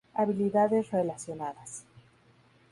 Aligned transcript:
Habilidades 0.15 0.89
relacionadas. 0.89 1.85